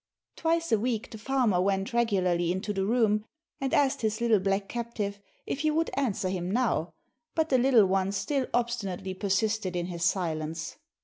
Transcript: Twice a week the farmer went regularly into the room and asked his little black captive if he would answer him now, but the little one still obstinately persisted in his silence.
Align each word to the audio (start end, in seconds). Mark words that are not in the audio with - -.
Twice 0.35 0.71
a 0.71 0.79
week 0.79 1.11
the 1.11 1.19
farmer 1.19 1.61
went 1.61 1.93
regularly 1.93 2.51
into 2.51 2.73
the 2.73 2.87
room 2.87 3.23
and 3.59 3.71
asked 3.71 4.01
his 4.01 4.19
little 4.19 4.39
black 4.39 4.67
captive 4.67 5.19
if 5.45 5.59
he 5.59 5.69
would 5.69 5.91
answer 5.93 6.29
him 6.29 6.49
now, 6.49 6.95
but 7.35 7.49
the 7.49 7.59
little 7.59 7.85
one 7.85 8.11
still 8.11 8.47
obstinately 8.51 9.13
persisted 9.13 9.75
in 9.75 9.85
his 9.85 10.03
silence. 10.03 10.79